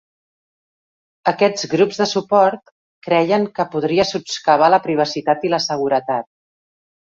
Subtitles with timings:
[1.31, 2.73] Aquest grups de suport
[3.09, 6.31] creien que podria sots-cavar la privacitat i la seguretat.